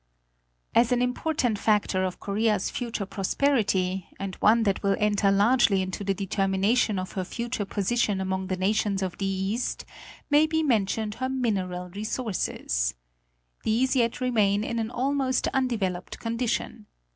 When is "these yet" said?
13.61-14.19